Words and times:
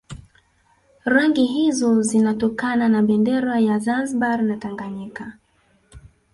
Rangi 1.05 1.45
hizo 1.45 2.01
zinatokana 2.01 2.89
na 2.89 3.01
bendera 3.01 3.61
za 3.61 3.79
Zanzibar 3.79 4.43
na 4.43 4.57
Tanganyika 4.57 5.33